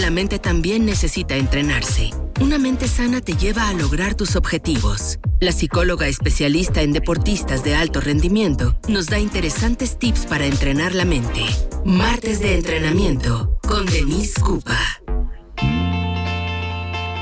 La 0.00 0.10
mente 0.10 0.38
también 0.38 0.86
necesita 0.86 1.36
entrenarse. 1.36 2.10
Una 2.40 2.58
mente 2.58 2.88
sana 2.88 3.20
te 3.20 3.34
lleva 3.34 3.68
a 3.68 3.72
lograr 3.74 4.14
tus 4.14 4.36
objetivos. 4.36 5.18
La 5.40 5.52
psicóloga 5.52 6.08
especialista 6.08 6.82
en 6.82 6.92
deportistas 6.92 7.62
de 7.62 7.74
alto 7.74 8.00
rendimiento 8.00 8.76
nos 8.88 9.06
da 9.06 9.18
interesantes 9.18 9.98
tips 9.98 10.26
para 10.26 10.46
entrenar 10.46 10.94
la 10.94 11.04
mente. 11.04 11.44
Martes 11.84 12.40
de 12.40 12.54
entrenamiento 12.54 13.58
con 13.68 13.86
Denise 13.86 14.40
Cupa. 14.40 15.01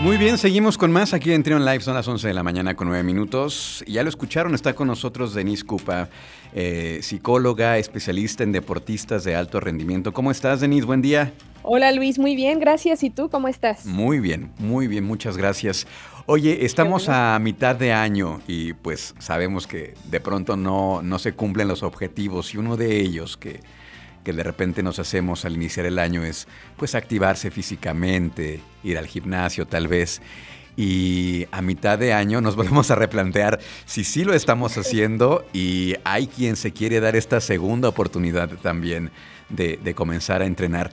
Muy 0.02 0.16
bien, 0.16 0.38
seguimos 0.38 0.78
con 0.78 0.90
más 0.90 1.12
aquí 1.12 1.30
en 1.30 1.42
Trion 1.42 1.62
Live. 1.62 1.80
Son 1.80 1.92
las 1.92 2.08
11 2.08 2.26
de 2.28 2.32
la 2.32 2.42
mañana 2.42 2.74
con 2.74 2.88
9 2.88 3.02
minutos. 3.02 3.84
Ya 3.86 4.02
lo 4.02 4.08
escucharon, 4.08 4.54
está 4.54 4.72
con 4.72 4.88
nosotros 4.88 5.34
Denise 5.34 5.62
Cupa, 5.62 6.08
eh, 6.54 7.00
psicóloga, 7.02 7.76
especialista 7.76 8.42
en 8.42 8.50
deportistas 8.50 9.24
de 9.24 9.34
alto 9.36 9.60
rendimiento. 9.60 10.14
¿Cómo 10.14 10.30
estás, 10.30 10.60
Denise? 10.60 10.86
Buen 10.86 11.02
día. 11.02 11.34
Hola 11.62 11.92
Luis, 11.92 12.18
muy 12.18 12.34
bien, 12.34 12.58
gracias. 12.58 13.02
¿Y 13.02 13.10
tú 13.10 13.28
cómo 13.28 13.46
estás? 13.46 13.84
Muy 13.84 14.20
bien, 14.20 14.50
muy 14.58 14.86
bien, 14.86 15.04
muchas 15.04 15.36
gracias. 15.36 15.86
Oye, 16.24 16.64
estamos 16.64 17.10
a 17.10 17.38
mitad 17.38 17.76
de 17.76 17.92
año 17.92 18.40
y 18.48 18.72
pues 18.72 19.14
sabemos 19.18 19.66
que 19.66 19.92
de 20.06 20.20
pronto 20.20 20.56
no, 20.56 21.02
no 21.02 21.18
se 21.18 21.34
cumplen 21.34 21.68
los 21.68 21.82
objetivos 21.82 22.54
y 22.54 22.56
uno 22.56 22.78
de 22.78 23.00
ellos 23.00 23.36
que 23.36 23.60
que 24.24 24.32
de 24.32 24.42
repente 24.42 24.82
nos 24.82 24.98
hacemos 24.98 25.44
al 25.44 25.54
iniciar 25.54 25.86
el 25.86 25.98
año 25.98 26.24
es 26.24 26.46
pues 26.76 26.94
activarse 26.94 27.50
físicamente, 27.50 28.60
ir 28.84 28.98
al 28.98 29.06
gimnasio 29.06 29.66
tal 29.66 29.88
vez. 29.88 30.20
Y 30.76 31.46
a 31.50 31.62
mitad 31.62 31.98
de 31.98 32.12
año 32.12 32.40
nos 32.40 32.56
volvemos 32.56 32.90
a 32.90 32.94
replantear 32.94 33.60
si 33.84 34.04
sí 34.04 34.24
lo 34.24 34.34
estamos 34.34 34.76
haciendo 34.78 35.44
y 35.52 35.94
hay 36.04 36.26
quien 36.26 36.56
se 36.56 36.72
quiere 36.72 37.00
dar 37.00 37.16
esta 37.16 37.40
segunda 37.40 37.88
oportunidad 37.88 38.48
también 38.62 39.10
de, 39.48 39.94
comenzar 39.94 40.42
a 40.42 40.46
entrenar. 40.46 40.92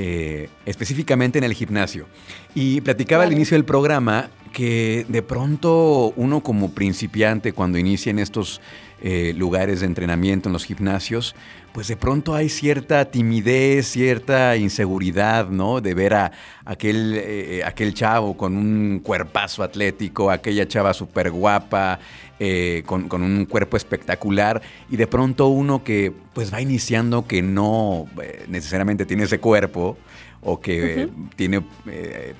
Eh, 0.00 0.48
específicamente 0.64 1.38
en 1.38 1.44
el 1.44 1.54
gimnasio. 1.54 2.06
Y 2.54 2.80
platicaba 2.82 3.24
al 3.24 3.32
inicio 3.32 3.56
del 3.56 3.64
programa 3.64 4.30
que 4.58 5.06
de 5.08 5.22
pronto 5.22 6.12
uno 6.16 6.40
como 6.40 6.72
principiante 6.72 7.52
cuando 7.52 7.78
inicia 7.78 8.10
en 8.10 8.18
estos 8.18 8.60
eh, 9.00 9.32
lugares 9.36 9.78
de 9.78 9.86
entrenamiento, 9.86 10.48
en 10.48 10.52
los 10.52 10.64
gimnasios, 10.64 11.36
pues 11.72 11.86
de 11.86 11.96
pronto 11.96 12.34
hay 12.34 12.48
cierta 12.48 13.04
timidez, 13.04 13.86
cierta 13.86 14.56
inseguridad, 14.56 15.48
¿no? 15.48 15.80
De 15.80 15.94
ver 15.94 16.14
a 16.14 16.32
aquel, 16.64 17.14
eh, 17.16 17.62
aquel 17.64 17.94
chavo 17.94 18.36
con 18.36 18.56
un 18.56 18.98
cuerpazo 18.98 19.62
atlético, 19.62 20.28
aquella 20.28 20.66
chava 20.66 20.92
súper 20.92 21.30
guapa, 21.30 22.00
eh, 22.40 22.82
con, 22.84 23.22
un 23.22 23.44
cuerpo 23.44 23.76
espectacular, 23.76 24.60
y 24.90 24.96
de 24.96 25.06
pronto 25.06 25.46
uno 25.46 25.84
que 25.84 26.12
pues 26.32 26.52
va 26.52 26.60
iniciando 26.60 27.28
que 27.28 27.42
no 27.42 28.06
necesariamente 28.48 29.06
tiene 29.06 29.22
ese 29.22 29.38
cuerpo, 29.38 29.96
o 30.40 30.60
que 30.60 31.08
tiene 31.36 31.62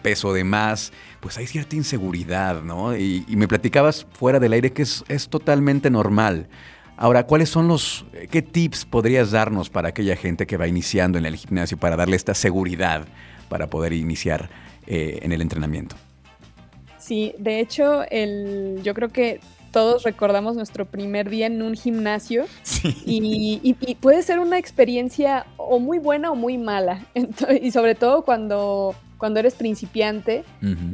peso 0.02 0.32
de 0.32 0.44
más, 0.44 0.92
pues 1.20 1.36
hay 1.38 1.46
cierta 1.46 1.76
inseguridad, 1.76 2.62
¿no? 2.62 2.96
Y, 2.96 3.24
me 3.28 3.48
platicabas 3.48 4.06
fuera 4.12 4.38
del 4.38 4.52
aire 4.52 4.72
que 4.72 4.82
es, 4.82 5.04
es, 5.08 5.28
totalmente 5.28 5.90
normal. 5.90 6.48
Ahora, 6.96 7.26
¿cuáles 7.26 7.48
son 7.48 7.68
los, 7.68 8.04
qué 8.30 8.42
tips 8.42 8.84
podrías 8.84 9.30
darnos 9.30 9.70
para 9.70 9.88
aquella 9.88 10.16
gente 10.16 10.46
que 10.46 10.56
va 10.56 10.66
iniciando 10.66 11.16
en 11.18 11.26
el 11.26 11.36
gimnasio 11.36 11.76
para 11.76 11.96
darle 11.96 12.16
esta 12.16 12.34
seguridad 12.34 13.06
para 13.48 13.68
poder 13.68 13.92
iniciar 13.92 14.50
eh, 14.86 15.20
en 15.22 15.32
el 15.32 15.42
entrenamiento? 15.42 15.96
Sí, 16.98 17.34
de 17.38 17.60
hecho, 17.60 18.04
el, 18.10 18.80
yo 18.82 18.94
creo 18.94 19.10
que 19.10 19.40
todos 19.70 20.02
recordamos 20.02 20.56
nuestro 20.56 20.86
primer 20.86 21.30
día 21.30 21.46
en 21.46 21.62
un 21.62 21.74
gimnasio 21.74 22.46
y, 23.04 23.74
puede 24.00 24.22
ser 24.22 24.38
una 24.38 24.58
experiencia 24.58 25.46
o 25.56 25.78
muy 25.78 25.98
buena 25.98 26.30
o 26.30 26.34
muy 26.34 26.58
mala. 26.58 27.06
y 27.62 27.70
sobre 27.70 27.94
todo 27.94 28.22
cuando 28.22 28.94
cuando 29.18 29.40
eres 29.40 29.56
principiante, 29.56 30.44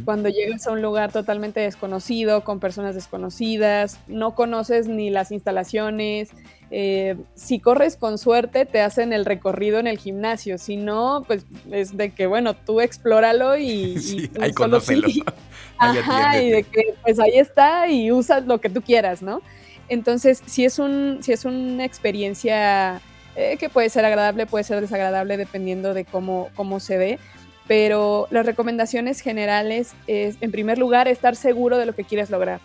cuando 0.06 0.30
llegas 0.30 0.66
a 0.66 0.72
un 0.72 0.80
lugar 0.80 1.12
totalmente 1.12 1.60
desconocido, 1.60 2.42
con 2.42 2.58
personas 2.58 2.94
desconocidas, 2.94 4.00
no 4.08 4.34
conoces 4.34 4.88
ni 4.88 5.10
las 5.10 5.30
instalaciones. 5.30 6.30
Eh, 6.70 7.16
si 7.34 7.60
corres 7.60 7.96
con 7.96 8.16
suerte, 8.16 8.64
te 8.64 8.80
hacen 8.80 9.12
el 9.12 9.26
recorrido 9.26 9.78
en 9.78 9.86
el 9.86 9.98
gimnasio. 9.98 10.56
Si 10.56 10.76
no, 10.76 11.22
pues 11.26 11.44
es 11.70 11.98
de 11.98 12.10
que, 12.10 12.26
bueno, 12.26 12.54
tú 12.54 12.80
explóralo 12.80 13.58
y. 13.58 13.98
Sí, 14.04 14.30
ahí 14.40 14.52
conócelo. 14.52 15.06
Ajá, 15.78 16.40
y 16.40 16.50
de 16.50 16.62
que, 16.62 16.94
pues 17.02 17.20
ahí 17.20 17.36
está 17.36 17.88
y 17.88 18.10
usas 18.10 18.46
lo 18.46 18.58
que 18.58 18.70
tú 18.70 18.80
quieras, 18.80 19.22
¿no? 19.22 19.42
Entonces, 19.88 20.42
si 20.46 20.64
es, 20.64 20.78
un, 20.78 21.18
si 21.20 21.32
es 21.32 21.44
una 21.44 21.84
experiencia 21.84 23.02
eh, 23.36 23.56
que 23.58 23.68
puede 23.68 23.90
ser 23.90 24.04
agradable, 24.04 24.46
puede 24.46 24.64
ser 24.64 24.80
desagradable, 24.80 25.36
dependiendo 25.36 25.92
de 25.92 26.04
cómo, 26.06 26.48
cómo 26.54 26.80
se 26.80 26.96
ve 26.96 27.18
pero 27.66 28.28
las 28.30 28.44
recomendaciones 28.44 29.20
generales 29.20 29.94
es, 30.06 30.36
en 30.40 30.50
primer 30.50 30.78
lugar, 30.78 31.08
estar 31.08 31.36
seguro 31.36 31.78
de 31.78 31.86
lo 31.86 31.94
que 31.94 32.04
quieres 32.04 32.30
lograr. 32.30 32.60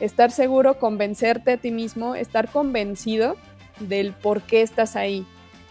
Estar 0.00 0.30
seguro, 0.30 0.78
convencerte 0.78 1.52
a 1.52 1.56
ti 1.56 1.70
mismo, 1.70 2.14
estar 2.14 2.50
convencido 2.50 3.36
del 3.80 4.12
por 4.12 4.42
qué 4.42 4.62
estás 4.62 4.96
ahí. 4.96 5.26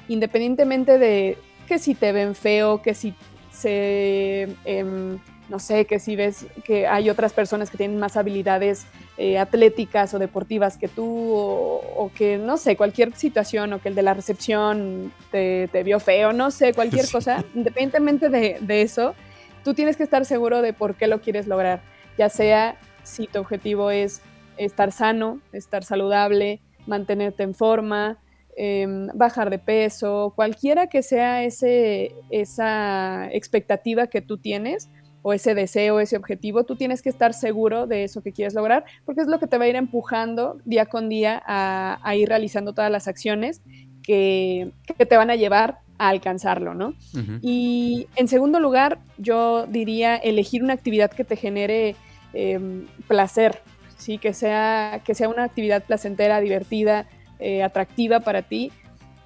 Independientemente 0.08 0.98
de 0.98 1.38
que 1.68 1.80
si 1.80 1.96
te 1.96 2.12
ven 2.12 2.36
feo, 2.36 2.82
que 2.82 2.94
si 2.94 3.14
se... 3.52 4.48
Em, 4.66 5.20
no 5.50 5.60
sé, 5.60 5.86
que 5.86 6.00
si 6.00 6.16
ves 6.16 6.46
que 6.64 6.88
hay 6.88 7.10
otras 7.10 7.34
personas 7.34 7.70
que 7.70 7.78
tienen 7.78 8.00
más 8.00 8.18
habilidades 8.18 8.86
eh, 9.18 9.38
atléticas 9.38 10.14
o 10.14 10.20
deportivas 10.20 10.78
que 10.78 10.88
tú, 10.88 11.06
o, 11.06 12.12
que, 12.16 12.38
no 12.38 12.58
sé, 12.58 12.76
cualquier 12.76 13.16
situación, 13.16 13.74
o 13.74 13.82
que 13.82 13.90
el 13.90 13.96
de 13.96 14.04
la 14.04 14.14
recepción 14.14 15.12
te, 15.32 15.70
vio 15.84 16.00
feo, 16.00 16.34
no 16.34 16.52
sé, 16.52 16.74
cualquier 16.74 17.06
cosa, 17.12 17.44
independientemente 17.56 18.30
de, 18.30 18.58
de, 18.62 18.82
eso, 18.82 19.16
tú 19.64 19.74
tienes 19.74 19.98
que 19.98 20.04
estar 20.04 20.26
seguro 20.26 20.62
de 20.62 20.74
por 20.74 20.96
qué 20.96 21.08
lo 21.08 21.22
quieres 21.22 21.48
lograr, 21.48 21.82
ya 22.18 22.30
sea 22.30 22.78
si 23.04 23.28
tu 23.28 23.40
objetivo 23.40 23.90
es 23.90 24.22
estar 24.58 24.92
sano, 24.92 25.40
estar 25.54 25.84
saludable, 25.84 26.62
mantenerte 26.86 27.44
en 27.44 27.54
forma, 27.54 28.18
em, 28.56 29.08
bajar 29.14 29.50
de 29.50 29.60
peso, 29.60 30.34
cualquiera 30.36 30.88
que 30.88 31.04
sea 31.04 31.44
ese, 31.44 32.16
esa 32.32 33.30
expectativa 33.32 34.08
que 34.08 34.22
tú 34.22 34.38
tienes, 34.38 34.90
o 35.22 35.34
ese 35.34 35.56
deseo, 35.56 36.00
ese 36.00 36.18
objetivo, 36.18 36.64
tú 36.64 36.76
tienes 36.76 37.02
que 37.02 37.10
estar 37.10 37.34
seguro 37.34 37.88
de 37.88 38.04
eso 38.04 38.22
que 38.22 38.32
quieres 38.32 38.54
lograr, 38.54 38.86
porque 39.06 39.22
es 39.22 39.28
lo 39.28 39.40
que 39.40 39.48
te 39.48 39.58
va 39.58 39.66
a 39.66 39.68
ir 39.68 39.76
empujando 39.76 40.58
día 40.66 40.86
con 40.86 41.10
día 41.10 41.42
a, 41.46 42.16
ir 42.16 42.30
realizando 42.30 42.74
todas 42.74 42.92
las 42.92 43.08
acciones 43.08 43.62
que, 44.04 44.72
te 44.98 45.18
van 45.18 45.30
a 45.30 45.36
llevar 45.36 45.80
a 45.98 46.10
alcanzarlo, 46.10 46.74
¿no? 46.74 46.94
Y 47.42 48.08
en 48.16 48.28
segundo 48.28 48.60
lugar, 48.60 49.00
yo 49.18 49.66
diría 49.68 50.16
elegir 50.16 50.64
una 50.64 50.74
actividad 50.74 51.12
que 51.12 51.24
te 51.24 51.36
genere 51.36 51.96
em, 52.34 52.86
placer, 53.08 53.60
¿sí? 53.98 54.18
Que 54.18 54.34
sea, 54.34 55.02
que 55.04 55.16
sea 55.16 55.28
una 55.28 55.44
actividad 55.44 55.84
placentera, 55.84 56.40
divertida, 56.40 57.08
eh, 57.40 57.64
atractiva 57.64 58.22
para 58.22 58.44
ti, 58.44 58.72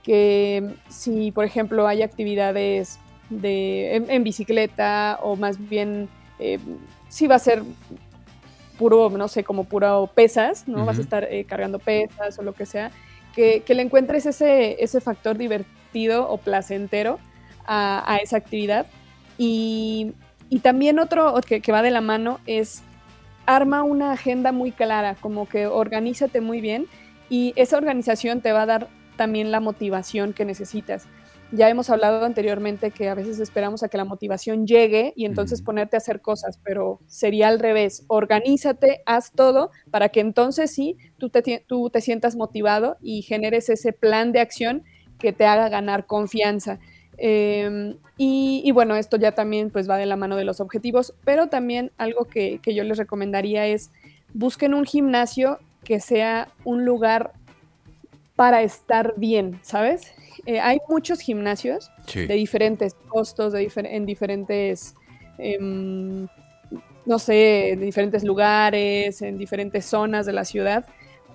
que 0.03 0.67
si, 0.89 1.31
por 1.31 1.45
ejemplo, 1.45 1.87
hay 1.87 2.01
actividades 2.01 2.99
de, 3.31 3.95
en, 3.95 4.23
bicicleta 4.23 5.17
o 5.23 5.35
más 5.35 5.57
bien 5.69 6.09
eh, 6.39 6.59
si 7.09 7.27
va 7.27 7.35
a 7.35 7.39
ser 7.39 7.63
puro, 8.77 9.09
no 9.09 9.27
sé, 9.27 9.43
como 9.43 9.63
puro 9.63 10.09
pesas, 10.13 10.67
¿no? 10.67 10.85
Vas 10.85 10.97
a 10.97 11.01
estar 11.01 11.23
eh, 11.25 11.45
cargando 11.45 11.79
pesas 11.79 12.37
o 12.39 12.41
lo 12.41 12.53
que 12.53 12.65
sea, 12.65 12.91
que, 13.35 13.63
le 13.67 13.81
encuentres 13.81 14.25
ese, 14.25 14.83
ese 14.83 15.01
factor 15.01 15.37
divertido 15.37 16.29
o 16.29 16.37
placentero 16.37 17.19
a, 17.65 18.19
esa 18.21 18.37
actividad. 18.37 18.85
Y, 19.37 20.13
también 20.61 20.99
otro 20.99 21.35
que, 21.47 21.61
que, 21.61 21.71
va 21.71 21.81
de 21.81 21.91
la 21.91 22.01
mano 22.01 22.39
es 22.45 22.83
arma 23.45 23.83
una 23.83 24.11
agenda 24.11 24.51
muy 24.51 24.71
clara, 24.71 25.15
como 25.15 25.47
que 25.47 25.67
organízate 25.67 26.41
muy 26.41 26.59
bien 26.59 26.87
y 27.29 27.53
esa 27.55 27.77
organización 27.77 28.41
te 28.41 28.51
va 28.51 28.63
a 28.63 28.65
dar 28.65 28.87
también 29.15 29.51
la 29.51 29.59
motivación 29.59 30.33
que 30.33 30.43
necesitas. 30.43 31.05
Ya 31.53 31.69
hemos 31.69 31.89
hablado 31.89 32.23
anteriormente 32.23 32.91
que 32.91 33.09
a 33.09 33.13
veces 33.13 33.39
esperamos 33.39 33.83
a 33.83 33.89
que 33.89 33.97
la 33.97 34.05
motivación 34.05 34.65
llegue 34.65 35.11
y 35.17 35.25
entonces 35.25 35.61
ponerte 35.61 35.97
a 35.97 35.99
hacer 35.99 36.21
cosas, 36.21 36.59
pero 36.63 37.01
sería 37.07 37.49
al 37.49 37.59
revés. 37.59 38.05
Organízate, 38.07 39.01
haz 39.05 39.33
todo 39.33 39.69
para 39.89 40.09
que 40.09 40.21
entonces 40.21 40.71
sí 40.71 40.97
tú 41.17 41.29
te, 41.29 41.65
tú 41.67 41.89
te 41.89 41.99
sientas 41.99 42.37
motivado 42.37 42.95
y 43.01 43.21
generes 43.21 43.69
ese 43.69 43.91
plan 43.91 44.31
de 44.31 44.39
acción 44.39 44.83
que 45.19 45.33
te 45.33 45.45
haga 45.45 45.67
ganar 45.67 46.05
confianza. 46.05 46.79
Em, 47.17 47.97
y, 48.17 48.71
bueno, 48.71 48.95
esto 48.95 49.17
ya 49.17 49.33
también 49.33 49.69
pues 49.71 49.89
va 49.89 49.97
de 49.97 50.05
la 50.05 50.15
mano 50.15 50.37
de 50.37 50.45
los 50.45 50.59
objetivos, 50.59 51.13
pero 51.25 51.49
también 51.49 51.91
algo 51.97 52.25
que, 52.25 52.59
que 52.63 52.73
yo 52.73 52.83
les 52.83 52.97
recomendaría 52.97 53.67
es 53.67 53.91
busquen 54.33 54.73
un 54.73 54.85
gimnasio 54.85 55.59
que 55.83 55.99
sea 55.99 56.47
un 56.63 56.85
lugar 56.85 57.33
para 58.41 58.63
estar 58.63 59.13
bien, 59.17 59.59
¿sabes? 59.61 60.15
Eh, 60.47 60.59
hay 60.59 60.79
muchos 60.89 61.19
gimnasios 61.19 61.91
de 62.11 62.33
diferentes 62.33 62.95
costos, 63.07 63.53
de 63.53 63.71
en 63.75 64.07
diferentes, 64.07 64.95
em, 65.37 66.27
no 67.05 67.19
sé, 67.19 67.73
en 67.73 67.81
diferentes 67.81 68.23
lugares, 68.23 69.21
en 69.21 69.37
diferentes 69.37 69.85
zonas 69.85 70.25
de 70.25 70.33
la 70.33 70.43
ciudad, 70.43 70.87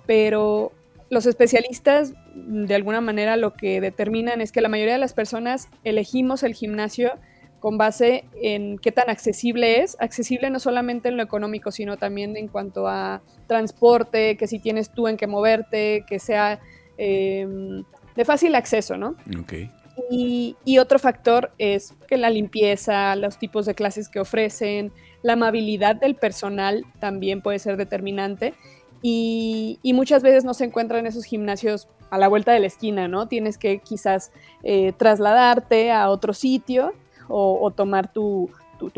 pero 0.05 0.73
los 1.09 1.25
especialistas 1.25 2.11
de 2.35 2.75
alguna 2.75 2.99
manera 2.99 3.37
lo 3.37 3.53
que 3.53 3.79
determinan 3.79 4.41
es 4.41 4.51
que 4.51 4.59
la 4.59 4.67
mayoría 4.67 4.95
de 4.95 4.99
las 4.99 5.13
personas 5.13 5.69
elegimos 5.85 6.43
el 6.43 6.55
gimnasio 6.55 7.13
con 7.61 7.77
base 7.77 8.25
en 8.35 8.79
qué 8.79 8.91
tan 8.91 9.09
accesible 9.09 9.81
es, 9.81 9.95
accesible 10.01 10.49
no 10.49 10.59
solamente 10.59 11.07
en 11.07 11.15
lo 11.15 11.23
económico, 11.23 11.71
sino 11.71 11.95
también 11.95 12.35
en 12.35 12.49
cuanto 12.49 12.89
a 12.89 13.21
transporte, 13.47 14.35
que 14.35 14.45
si 14.45 14.59
tienes 14.59 14.91
tú 14.91 15.07
en 15.07 15.15
qué 15.15 15.25
moverte, 15.25 16.03
que 16.05 16.19
sea 16.19 16.59
em, 16.97 17.83
de 18.15 18.25
fácil 18.25 18.55
acceso, 18.55 18.97
¿no? 18.97 19.15
Okay. 19.41 19.69
Y, 20.09 20.77
otro 20.79 20.99
factor 20.99 21.51
es 21.57 21.93
que 22.07 22.17
la 22.17 22.29
limpieza, 22.29 23.15
los 23.15 23.37
tipos 23.37 23.65
de 23.65 23.75
clases 23.75 24.09
que 24.09 24.19
ofrecen, 24.19 24.91
la 25.23 25.33
amabilidad 25.33 25.95
del 25.95 26.15
personal 26.15 26.85
también 26.99 27.41
puede 27.41 27.59
ser 27.59 27.77
determinante. 27.77 28.53
Y, 29.01 29.79
muchas 29.83 30.23
veces 30.23 30.45
no 30.45 30.53
se 30.53 30.65
encuentran 30.65 31.05
esos 31.05 31.25
gimnasios 31.25 31.87
a 32.09 32.17
la 32.17 32.27
vuelta 32.27 32.51
de 32.51 32.59
la 32.59 32.67
esquina, 32.67 33.07
¿no? 33.07 33.27
Tienes 33.27 33.57
que 33.57 33.79
quizás 33.79 34.31
eh, 34.63 34.93
trasladarte 34.97 35.91
a 35.91 36.09
otro 36.09 36.33
sitio 36.33 36.93
o, 37.27 37.71
tomar 37.71 38.11
tu, 38.13 38.49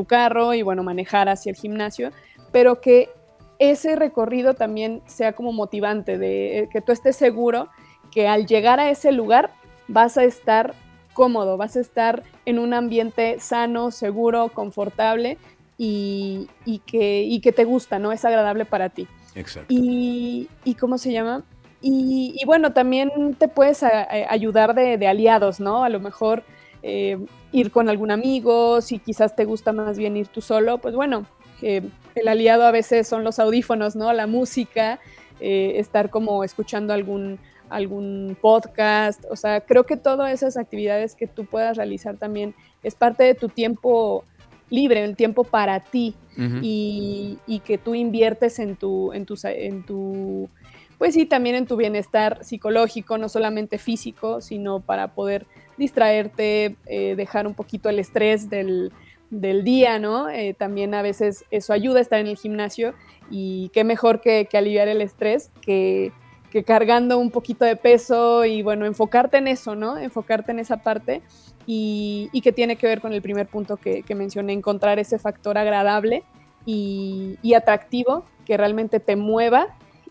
carro 0.07 0.53
y, 0.53 0.61
bueno, 0.61 0.83
manejar 0.83 1.29
hacia 1.29 1.49
el 1.49 1.55
gimnasio, 1.55 2.11
pero 2.51 2.81
que 2.81 3.09
ese 3.57 3.95
recorrido 3.95 4.53
también 4.53 5.01
sea 5.05 5.33
como 5.33 5.51
motivante, 5.51 6.17
de 6.17 6.59
eh, 6.59 6.69
que 6.71 6.81
tú 6.81 6.91
estés 6.91 7.15
seguro 7.15 7.69
que 8.11 8.27
al 8.27 8.45
llegar 8.45 8.79
a 8.79 8.89
ese 8.89 9.11
lugar 9.11 9.51
vas 9.87 10.17
a 10.17 10.23
estar 10.23 10.73
cómodo, 11.13 11.57
vas 11.57 11.75
a 11.75 11.81
estar 11.81 12.23
en 12.45 12.59
un 12.59 12.73
ambiente 12.73 13.39
sano, 13.39 13.91
seguro, 13.91 14.49
confortable 14.49 15.37
y, 15.77 16.49
que, 16.85 17.39
que, 17.41 17.51
te 17.51 17.63
gusta, 17.63 17.99
¿no? 17.99 18.11
Es 18.11 18.25
agradable 18.25 18.65
para 18.65 18.89
ti. 18.89 19.07
Exacto. 19.35 19.67
Y, 19.69 20.47
¿cómo 20.79 20.97
se 20.97 21.11
llama? 21.11 21.43
Y, 21.81 22.41
bueno, 22.45 22.73
también 22.73 23.35
te 23.37 23.47
puedes 23.47 23.83
ayudar 23.83 24.75
de, 24.75 25.07
aliados, 25.07 25.59
¿no? 25.59 25.83
A 25.83 25.89
lo 25.89 25.99
mejor 25.99 26.43
eh, 26.83 27.17
ir 27.51 27.71
con 27.71 27.89
algún 27.89 28.11
amigo, 28.11 28.81
si 28.81 28.99
quizás 28.99 29.35
te 29.35 29.45
gusta 29.45 29.71
más 29.71 29.97
bien 29.97 30.17
ir 30.17 30.27
tú 30.27 30.41
solo, 30.41 30.77
pues 30.79 30.95
bueno, 30.95 31.25
eh, 31.61 31.81
el 32.15 32.27
aliado 32.27 32.63
a 32.63 32.71
veces 32.71 33.07
son 33.07 33.23
los 33.23 33.39
audífonos, 33.39 33.95
¿no? 33.95 34.11
La 34.13 34.27
música, 34.27 34.99
eh, 35.39 35.73
estar 35.77 36.09
como 36.09 36.43
escuchando 36.43 36.93
algún, 36.93 37.39
algún 37.69 38.37
podcast, 38.41 39.23
o 39.29 39.35
sea, 39.35 39.61
creo 39.61 39.85
que 39.85 39.97
todas 39.97 40.31
esas 40.31 40.57
actividades 40.57 41.15
que 41.15 41.27
tú 41.27 41.45
puedas 41.45 41.77
realizar 41.77 42.17
también 42.17 42.55
es 42.83 42.95
parte 42.95 43.23
de 43.23 43.35
tu 43.35 43.49
tiempo 43.49 44.25
libre, 44.69 45.03
el 45.03 45.15
tiempo 45.15 45.43
para 45.43 45.79
ti 45.79 46.15
y, 46.61 47.61
que 47.65 47.77
tú 47.77 47.95
inviertes 47.95 48.59
en 48.59 48.75
tu, 48.77 49.11
en 49.11 49.25
tu, 49.25 49.35
en 49.43 49.85
tu, 49.85 50.49
pues 50.97 51.13
sí, 51.13 51.25
también 51.25 51.55
en 51.55 51.65
tu 51.65 51.75
bienestar 51.75 52.43
psicológico, 52.43 53.17
no 53.17 53.27
solamente 53.27 53.77
físico, 53.77 54.39
sino 54.39 54.79
para 54.79 55.13
poder 55.13 55.47
distraerte, 55.77 56.77
eh, 56.85 57.15
dejar 57.15 57.45
un 57.45 57.55
poquito 57.55 57.89
el 57.89 57.99
estrés 57.99 58.49
del, 58.49 58.91
día, 59.29 59.99
¿no? 59.99 60.29
Eh, 60.29 60.55
también 60.57 60.93
a 60.93 61.01
veces 61.01 61.45
eso 61.51 61.73
ayuda 61.73 61.99
a 61.99 62.01
estar 62.01 62.19
en 62.19 62.27
el 62.27 62.37
gimnasio 62.37 62.93
y 63.29 63.69
qué 63.73 63.83
mejor 63.83 64.21
que, 64.21 64.47
que 64.49 64.57
aliviar 64.57 64.87
el 64.87 65.01
estrés 65.01 65.51
que 65.61 66.11
que 66.51 66.63
cargando 66.63 67.19
un 67.19 67.31
poquito 67.31 67.65
de 67.65 67.75
peso 67.75 68.45
y 68.45 68.61
bueno, 68.61 68.85
enfocarte 68.85 69.37
en 69.37 69.47
eso, 69.47 69.75
¿no? 69.75 69.97
Enfocarte 69.97 70.51
en 70.51 70.59
esa 70.59 70.77
parte 70.77 71.21
y, 71.65 72.29
que 72.41 72.51
tiene 72.51 72.75
que 72.75 72.87
ver 72.87 73.01
con 73.01 73.13
el 73.13 73.21
primer 73.21 73.47
punto 73.47 73.77
que, 73.77 74.03
mencioné, 74.15 74.53
encontrar 74.53 74.97
ese 74.97 75.19
factor 75.19 75.57
agradable 75.57 76.23
y, 76.65 77.37
atractivo 77.55 78.25
que 78.45 78.57
realmente 78.57 78.99
te 78.99 79.15
mueva 79.15 79.67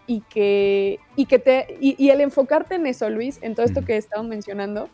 y 0.06 0.20
que, 0.20 1.00
y 1.16 1.26
que 1.26 1.38
te, 1.38 1.76
y, 1.80 2.08
el 2.10 2.20
enfocarte 2.20 2.76
en 2.76 2.86
eso, 2.86 3.10
Luis, 3.10 3.38
en 3.42 3.54
todo 3.54 3.66
esto 3.66 3.84
que 3.84 3.94
he 3.94 3.96
estado 3.96 4.22
mencionando, 4.22 4.88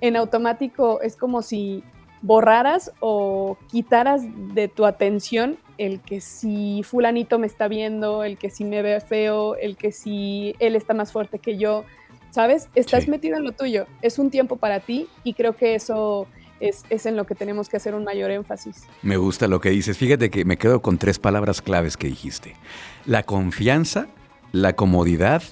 en 0.00 0.16
automático 0.16 1.00
es 1.02 1.16
como 1.16 1.42
si 1.42 1.84
borraras 2.22 2.92
o 3.00 3.56
quitaras 3.70 4.22
de 4.54 4.68
tu 4.68 4.86
atención 4.86 5.58
el 5.78 6.00
que 6.00 6.20
si 6.20 6.82
fulanito 6.82 7.38
me 7.38 7.46
está 7.46 7.68
viendo, 7.68 8.24
el 8.24 8.36
que 8.36 8.50
si 8.50 8.64
me 8.64 8.82
ve 8.82 9.00
feo, 9.00 9.54
el 9.56 9.76
que 9.76 9.92
si 9.92 10.54
él 10.58 10.74
está 10.74 10.92
más 10.92 11.12
fuerte 11.12 11.38
que 11.38 11.56
yo, 11.56 11.84
¿sabes? 12.30 12.68
Estás 12.74 13.08
metido 13.08 13.36
en 13.36 13.44
lo 13.44 13.52
tuyo, 13.52 13.86
es 14.02 14.18
un 14.18 14.30
tiempo 14.30 14.56
para 14.56 14.80
ti 14.80 15.08
y 15.22 15.34
creo 15.34 15.56
que 15.56 15.76
eso 15.76 16.26
es, 16.60 16.84
es, 16.90 17.06
en 17.06 17.16
lo 17.16 17.24
que 17.26 17.36
tenemos 17.36 17.68
que 17.68 17.76
hacer 17.76 17.94
un 17.94 18.02
mayor 18.02 18.32
énfasis. 18.32 18.84
Me 19.02 19.16
gusta 19.16 19.46
lo 19.46 19.60
que 19.60 19.70
dices, 19.70 19.96
fíjate 19.96 20.30
que 20.30 20.44
me 20.44 20.58
quedo 20.58 20.82
con 20.82 20.98
tres 20.98 21.20
palabras 21.20 21.62
claves 21.62 21.96
que 21.96 22.08
dijiste, 22.08 22.56
la 23.06 23.22
confianza, 23.22 24.08
la 24.50 24.74
comodidad 24.74 25.42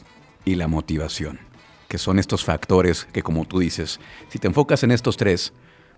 y 0.44 0.56
la 0.56 0.66
motivación, 0.66 1.38
que 1.86 1.98
son 1.98 2.18
estos 2.18 2.44
factores 2.44 3.04
que 3.12 3.22
como 3.22 3.44
tú 3.44 3.60
dices, 3.60 4.00
si 4.28 4.40
te 4.40 4.48
enfocas 4.48 4.82
en 4.82 4.90
estos 4.90 5.16
tres, 5.16 5.52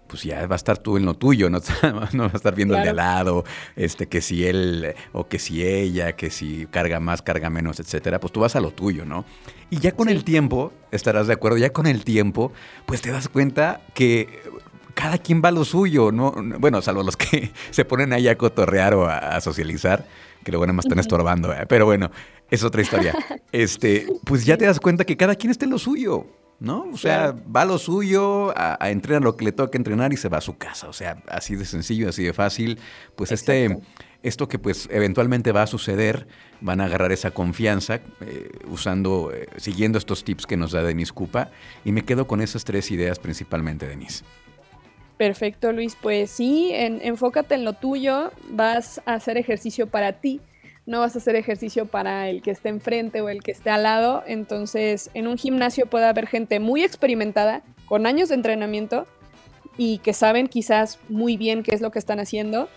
pues 0.09 0.23
ya 0.25 0.47
va 0.47 0.55
a 0.55 0.57
estar 0.57 0.79
tú 0.79 0.97
en 0.97 1.05
lo 1.05 1.15
tuyo, 1.15 1.51
no, 1.51 1.61
no 2.13 2.25
va 2.25 2.31
a 2.33 2.37
estar 2.37 2.55
viendo 2.55 2.77
el 2.77 2.83
de 2.83 2.89
al 2.91 2.97
lado, 2.97 3.45
este, 3.77 4.07
que 4.07 4.21
si 4.21 4.47
él 4.47 4.95
o 5.13 5.29
que 5.29 5.39
si 5.39 5.65
ella, 5.65 6.13
que 6.13 6.31
si 6.31 6.67
carga 6.67 6.99
más, 6.99 7.23
carga 7.23 7.51
menos, 7.51 7.79
etcétera, 7.79 8.19
pues 8.19 8.33
tú 8.33 8.41
vas 8.41 8.57
a 8.57 8.61
lo 8.61 8.71
tuyo, 8.71 9.05
¿no? 9.05 9.25
Y 9.71 9.79
ya 9.81 9.93
con 9.93 10.09
el 10.09 10.25
tiempo, 10.25 10.73
estarás 10.91 11.27
de 11.27 11.35
acuerdo, 11.35 11.59
ya 11.59 11.71
con 11.71 11.87
el 11.87 12.05
tiempo, 12.05 12.53
pues 12.87 13.03
te 13.03 13.11
das 13.11 13.29
cuenta 13.29 13.83
que 13.95 14.41
cada 14.95 15.19
quien 15.19 15.41
va 15.45 15.51
a 15.51 15.53
lo 15.53 15.65
suyo, 15.65 16.11
¿no? 16.11 16.35
Bueno, 16.59 16.83
salvo 16.83 17.05
los 17.05 17.17
que 17.17 17.53
se 17.71 17.85
ponen 17.85 18.13
ahí 18.13 18.27
a 18.27 18.37
cotorrear 18.37 18.95
o 18.95 19.07
a, 19.07 19.41
socializar, 19.41 20.07
que 20.43 20.51
luego 20.51 20.67
nada 20.67 20.75
más 20.75 20.87
están 20.87 20.99
estorbando, 20.99 21.53
¿eh? 21.53 21.67
pero 21.69 21.85
bueno, 21.87 22.11
es 22.51 22.65
otra 22.65 22.83
historia. 22.83 23.15
Este, 23.51 24.07
pues 24.25 24.45
ya 24.45 24.59
te 24.59 24.67
das 24.67 24.79
cuenta 24.79 25.07
que 25.07 25.17
cada 25.17 25.35
quien 25.35 25.51
está 25.51 25.65
en 25.65 25.71
lo 25.71 25.79
suyo. 25.79 26.27
¿No? 26.61 26.87
O 26.93 26.97
sea, 26.97 27.35
va 27.55 27.63
a 27.63 27.65
lo 27.65 27.79
suyo, 27.79 28.53
a, 28.57 28.91
entrenar 28.91 29.23
lo 29.23 29.37
que 29.37 29.45
le 29.45 29.53
toca 29.53 29.79
entrenar 29.79 30.13
y 30.13 30.17
se 30.17 30.29
va 30.29 30.39
a 30.39 30.41
su 30.41 30.57
casa. 30.59 30.89
O 30.89 30.93
sea, 30.93 31.23
así 31.29 31.57
de 31.57 31.65
sencillo, 31.65 32.09
así 32.09 32.25
de 32.25 32.33
fácil. 32.33 32.79
Pues 33.17 33.31
este, 33.33 33.79
esto 34.23 34.49
que 34.49 34.59
pues 34.59 34.89
eventualmente 34.91 35.53
va 35.53 35.63
a 35.63 35.67
suceder, 35.67 36.27
van 36.61 36.81
a 36.81 36.87
agarrar 36.87 37.13
esa 37.13 37.31
confianza 37.31 38.01
eh, 38.21 38.51
usando, 38.69 39.33
eh, 39.33 39.47
siguiendo 39.57 39.99
estos 39.99 40.25
tips 40.25 40.47
que 40.47 40.57
nos 40.57 40.73
da 40.73 40.83
Denise 40.83 41.13
Cupa. 41.13 41.51
Y 41.85 41.93
me 41.93 42.05
quedo 42.05 42.27
con 42.27 42.41
esas 42.41 42.65
tres 42.65 42.91
ideas 42.91 43.19
principalmente, 43.19 43.87
Denise. 43.87 44.25
Perfecto, 45.17 45.73
Luis. 45.73 45.97
Pues 46.01 46.31
sí, 46.31 46.71
enfócate 46.73 47.55
en 47.55 47.65
lo 47.65 47.73
tuyo, 47.73 48.33
vas 48.51 49.01
a 49.05 49.15
hacer 49.15 49.37
ejercicio 49.37 49.89
para 49.89 50.13
ti 50.15 50.41
no 50.89 51.01
vas 51.01 51.15
a 51.15 51.19
hacer 51.19 51.37
ejercicio 51.37 51.85
para 51.85 52.31
el 52.31 52.41
que 52.41 52.51
esté 52.51 52.71
enfrente 52.71 53.21
o 53.21 53.29
el 53.29 53.43
que 53.43 53.51
esté 53.51 53.69
al 53.69 53.83
lado. 53.83 54.25
Entonces, 54.27 55.11
en 55.13 55.29
un 55.29 55.37
gimnasio 55.37 55.85
puede 55.85 56.07
haber 56.07 56.27
gente 56.27 56.61
muy 56.61 56.83
experimentada, 56.83 57.63
con 57.85 58.07
años 58.07 58.31
de 58.31 58.37
entrenamiento 58.37 59.07
y 59.77 59.99
que 59.99 60.15
saben 60.15 60.49
quizás 60.49 60.99
muy 61.11 61.37
bien 61.37 61.63
qué 61.63 61.75
es 61.75 61.83
lo 61.83 61.91
que 61.91 61.99
están 61.99 62.21
haciendo, 62.21 62.71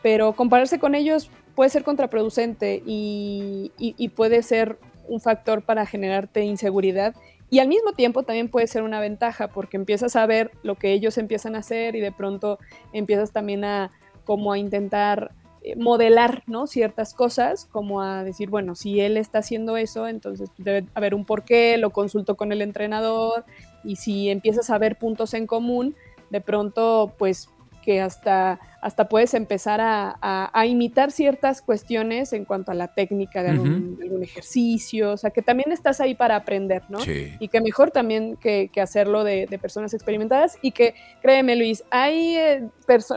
pero 0.00 0.32
compararse 0.34 0.78
con 0.78 0.94
ellos 0.94 1.28
puede 1.56 1.70
ser 1.70 1.82
contraproducente 1.82 2.84
y, 2.86 3.72
puede 4.14 4.44
ser 4.44 4.78
un 5.08 5.20
factor 5.20 5.62
para 5.62 5.86
generarte 5.86 6.44
inseguridad. 6.44 7.16
Y 7.50 7.58
al 7.58 7.66
mismo 7.66 7.94
tiempo 7.94 8.22
también 8.22 8.48
puede 8.48 8.68
ser 8.68 8.84
una 8.84 9.00
ventaja 9.00 9.48
porque 9.48 9.76
empiezas 9.76 10.14
a 10.14 10.24
ver 10.26 10.52
lo 10.62 10.76
que 10.76 10.92
ellos 10.92 11.18
empiezan 11.18 11.56
a 11.56 11.58
hacer 11.58 11.96
y 11.96 12.00
de 12.00 12.12
pronto 12.12 12.60
empiezas 12.92 13.32
también 13.32 13.64
a 13.64 13.90
como 14.24 14.52
a 14.52 14.58
intentar 14.58 15.32
modelar 15.74 16.42
¿no? 16.46 16.66
ciertas 16.66 17.12
cosas, 17.12 17.64
como 17.66 18.00
a 18.00 18.22
decir, 18.22 18.48
bueno, 18.50 18.74
si 18.74 19.00
él 19.00 19.16
está 19.16 19.38
haciendo 19.38 19.76
eso, 19.76 20.06
entonces 20.06 20.50
debe 20.58 20.86
haber 20.94 21.14
un 21.14 21.24
porqué, 21.24 21.76
lo 21.78 21.90
consulto 21.90 22.36
con 22.36 22.52
el 22.52 22.62
entrenador, 22.62 23.44
y 23.82 23.96
si 23.96 24.30
empiezas 24.30 24.70
a 24.70 24.78
ver 24.78 24.96
puntos 24.96 25.34
en 25.34 25.46
común, 25.46 25.96
de 26.30 26.40
pronto, 26.40 27.14
pues 27.18 27.48
que 27.82 28.00
hasta 28.00 28.58
hasta 28.86 29.08
puedes 29.08 29.34
empezar 29.34 29.80
a, 29.82 30.64
imitar 30.64 31.10
ciertas 31.10 31.60
cuestiones 31.60 32.32
en 32.32 32.44
cuanto 32.44 32.70
a 32.70 32.74
la 32.74 32.86
técnica 32.86 33.42
de 33.42 33.48
algún, 33.50 33.98
ejercicio, 34.22 35.12
o 35.12 35.16
sea, 35.16 35.30
que 35.30 35.42
también 35.42 35.72
estás 35.72 36.00
ahí 36.00 36.14
para 36.14 36.36
aprender, 36.36 36.82
¿no? 36.88 36.98
Y 37.04 37.48
que 37.48 37.60
mejor 37.60 37.90
también 37.90 38.36
que, 38.36 38.70
hacerlo 38.80 39.24
de, 39.24 39.48
personas 39.60 39.92
experimentadas. 39.92 40.56
Y 40.62 40.70
que, 40.70 40.94
créeme 41.20 41.56
Luis, 41.56 41.82
hay, 41.90 42.36
eh, 42.36 42.68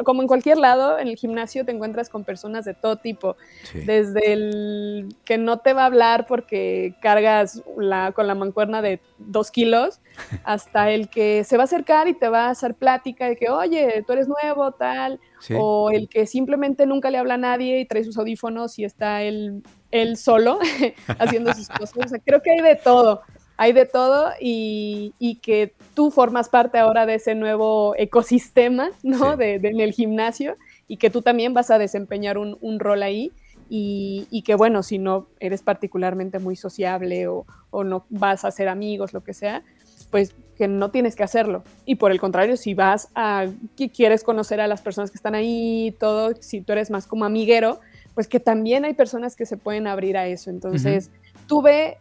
como 0.03 0.23
en 0.23 0.27
cualquier 0.27 0.57
lado, 0.57 0.97
en 0.97 1.07
el 1.07 1.15
gimnasio 1.17 1.63
te 1.63 1.71
encuentras 1.71 2.09
con 2.09 2.23
personas 2.23 2.65
de 2.65 2.73
todo 2.73 2.95
tipo, 2.95 3.37
desde 3.85 4.33
el 4.33 5.15
que 5.23 5.37
no 5.37 5.59
te 5.59 5.73
va 5.73 5.83
a 5.83 5.85
hablar 5.85 6.25
porque 6.25 6.95
cargas 6.99 7.61
la, 7.77 8.11
con 8.11 8.25
la 8.25 8.33
mancuerna 8.33 8.81
de 8.81 9.01
dos 9.19 9.51
kilos, 9.51 10.01
hasta 10.43 10.89
el 10.89 11.09
que 11.09 11.43
se 11.43 11.57
va 11.57 11.63
a 11.63 11.65
acercar 11.65 12.07
y 12.07 12.15
te 12.15 12.27
va 12.27 12.47
a 12.47 12.49
hacer 12.49 12.73
plática 12.73 13.27
de 13.27 13.35
que, 13.35 13.49
oye, 13.49 14.03
tú 14.07 14.13
eres 14.13 14.27
nuevo, 14.27 14.71
tal, 14.71 15.19
o 15.57 15.89
el 15.91 16.09
que 16.09 16.25
simplemente 16.25 16.85
nunca 16.85 17.09
le 17.09 17.17
habla 17.17 17.35
a 17.35 17.37
nadie 17.37 17.79
y 17.79 17.85
trae 17.85 18.03
sus 18.03 18.17
audífonos 18.17 18.77
y 18.79 18.83
está 18.83 19.21
él, 19.23 19.63
él 19.91 20.17
solo 20.17 20.59
haciendo 21.19 21.53
sus 21.53 21.69
cosas. 21.69 22.11
creo 22.25 22.41
que 22.41 22.51
hay 22.51 22.61
de 22.61 22.75
todo, 22.75 23.21
hay 23.57 23.73
de 23.73 23.85
todo 23.85 24.31
y, 24.39 25.39
que 25.41 25.73
tú 25.93 26.11
formas 26.11 26.49
parte 26.49 26.77
ahora 26.77 27.05
de 27.05 27.15
ese 27.15 27.35
nuevo 27.35 27.93
ecosistema, 27.97 28.89
¿no? 29.03 29.35
De, 29.37 29.55
en 29.55 29.79
el 29.79 29.91
gimnasio 29.91 30.57
y 30.87 30.97
que 30.97 31.09
tú 31.09 31.21
también 31.21 31.53
vas 31.53 31.69
a 31.69 31.77
desempeñar 31.77 32.37
un, 32.37 32.79
rol 32.79 33.03
ahí. 33.03 33.31
Y, 33.71 34.43
que 34.45 34.55
bueno, 34.55 34.81
si 34.81 34.97
no 34.97 35.27
eres 35.39 35.61
particularmente 35.61 36.39
muy 36.39 36.55
sociable 36.55 37.27
o, 37.27 37.45
o, 37.69 37.83
no 37.83 38.05
vas 38.09 38.45
a 38.45 38.51
ser 38.51 38.67
amigos, 38.67 39.13
lo 39.13 39.23
que 39.23 39.33
sea, 39.33 39.63
pues 40.05 40.35
que 40.57 40.67
no 40.67 40.91
tienes 40.91 41.15
que 41.15 41.23
hacerlo. 41.23 41.63
Y 41.85 41.95
por 41.95 42.11
el 42.11 42.19
contrario, 42.19 42.57
si 42.57 42.73
vas 42.73 43.09
a, 43.15 43.47
que 43.77 43.89
quieres 43.89 44.23
conocer 44.23 44.59
a 44.59 44.67
las 44.67 44.81
personas 44.81 45.09
que 45.09 45.15
están 45.15 45.33
ahí, 45.33 45.95
todo, 45.99 46.33
si 46.41 46.61
tú 46.61 46.73
eres 46.73 46.91
más 46.91 47.07
como 47.07 47.23
amiguero, 47.23 47.79
pues 48.13 48.27
que 48.27 48.41
también 48.41 48.83
hay 48.83 48.93
personas 48.93 49.37
que 49.37 49.45
se 49.45 49.55
pueden 49.55 49.87
abrir 49.87 50.17
a 50.17 50.27
eso. 50.27 50.49
Entonces, 50.49 51.11
tuve 51.47 51.97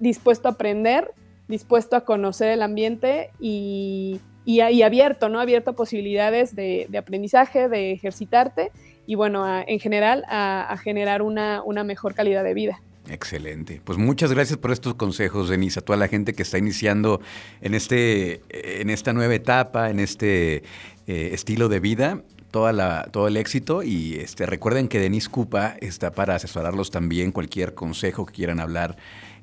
dispuesto 0.00 0.48
a 0.48 0.52
aprender, 0.52 1.12
dispuesto 1.48 1.96
a 1.96 2.06
conocer 2.06 2.48
el 2.48 2.62
ambiente 2.62 3.30
y, 3.38 4.20
y, 4.46 4.60
abierto, 4.60 5.28
¿no? 5.28 5.40
Abierto 5.40 5.72
a 5.72 5.74
posibilidades 5.74 6.56
de, 6.56 6.88
aprendizaje, 6.98 7.68
de 7.68 7.92
ejercitarte 7.92 8.72
y 9.06 9.14
bueno, 9.14 9.46
en 9.66 9.78
general 9.78 10.24
a, 10.28 10.74
generar 10.82 11.20
una, 11.20 11.62
una 11.62 11.84
mejor 11.84 12.14
calidad 12.14 12.42
de 12.44 12.54
vida. 12.54 12.80
Excelente. 13.08 13.80
Pues 13.84 13.98
muchas 13.98 14.32
gracias 14.32 14.58
por 14.58 14.70
estos 14.70 14.94
consejos, 14.94 15.48
Denise, 15.48 15.80
a 15.80 15.82
toda 15.82 15.98
la 15.98 16.08
gente 16.08 16.34
que 16.34 16.42
está 16.42 16.58
iniciando 16.58 17.20
en, 17.60 17.74
este, 17.74 18.42
en 18.50 18.90
esta 18.90 19.12
nueva 19.12 19.34
etapa, 19.34 19.90
en 19.90 20.00
este 20.00 20.62
eh, 21.06 21.30
estilo 21.32 21.68
de 21.68 21.80
vida. 21.80 22.22
Toda 22.50 22.72
la, 22.72 23.08
todo 23.12 23.28
el 23.28 23.36
éxito 23.36 23.82
y 23.82 24.14
este, 24.14 24.46
recuerden 24.46 24.88
que 24.88 24.98
Denise 24.98 25.28
Cupa 25.28 25.76
está 25.82 26.12
para 26.12 26.34
asesorarlos 26.34 26.90
también, 26.90 27.30
cualquier 27.30 27.74
consejo 27.74 28.24
que 28.24 28.32
quieran 28.32 28.58
hablar 28.58 28.96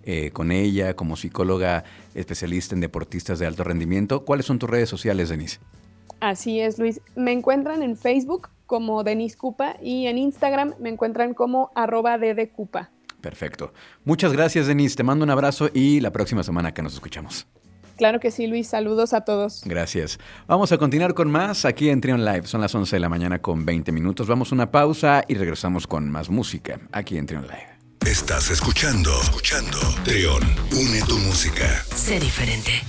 eh, 0.06 0.32
con 0.32 0.52
ella 0.52 0.96
como 0.96 1.16
psicóloga 1.16 1.84
especialista 2.16 2.74
en 2.74 2.82
deportistas 2.82 3.38
de 3.38 3.46
alto 3.46 3.64
rendimiento. 3.64 4.26
¿Cuáles 4.26 4.48
son 4.48 4.58
tus 4.58 4.70
redes 4.70 4.90
sociales, 4.90 5.30
Denise? 5.30 5.60
Así 6.20 6.60
es, 6.60 6.80
Luis. 6.80 7.00
Me 7.16 7.32
encuentran 7.32 7.84
en 7.84 7.96
Facebook 7.96 8.50
como 8.66 9.04
Denise 9.04 9.38
Cupa 9.38 9.78
y 9.82 10.08
en 10.08 10.18
Instagram 10.18 10.74
me 10.80 10.90
encuentran 10.90 11.36
como 11.36 11.72
arroba 11.76 12.18
Cupa. 12.56 12.92
Perfecto. 13.26 13.74
Muchas 14.04 14.34
gracias, 14.34 14.68
Denise. 14.68 14.96
Te 14.96 15.02
mando 15.02 15.26
un 15.26 15.32
abrazo 15.32 15.72
y 15.74 16.00
la 16.00 16.12
próxima 16.12 16.44
semana 16.44 16.76
que 16.76 16.84
nos 16.84 16.94
escuchamos. 16.94 17.48
Claro 17.98 18.20
que 18.20 18.30
sí, 18.30 18.46
Luis. 18.46 18.68
Saludos 18.68 19.14
a 19.14 19.22
todos. 19.22 19.64
Gracias. 19.66 20.20
Vamos 20.46 20.72
a 20.72 20.78
continuar 20.78 21.16
con 21.16 21.32
más 21.32 21.66
aquí 21.66 21.90
en 21.90 22.02
Trion 22.02 22.24
Live. 22.24 22.46
Son 22.46 22.62
las 22.62 22.76
11 22.76 22.98
de 22.98 23.00
la 23.00 23.10
mañana 23.10 23.42
con 23.42 23.66
20 23.66 23.92
minutos. 23.92 24.28
Vamos 24.28 24.52
a 24.52 24.56
una 24.56 24.70
pausa 24.70 25.24
y 25.28 25.34
regresamos 25.34 25.88
con 25.88 26.12
más 26.12 26.30
música 26.30 26.80
aquí 26.92 27.18
en 27.18 27.26
Trion 27.26 27.48
Live. 27.48 27.80
Estás 28.06 28.52
escuchando, 28.52 29.10
escuchando. 29.24 29.80
Trion, 30.04 30.44
une 30.72 31.02
tu 31.08 31.18
música. 31.18 31.84
Sé 31.96 32.20
diferente. 32.20 32.86